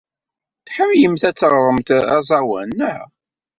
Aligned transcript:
Tḥemmlemt 0.65 1.23
ad 1.29 1.35
teɣremt 1.37 1.89
aẓawan, 2.15 2.69
naɣ? 2.79 3.01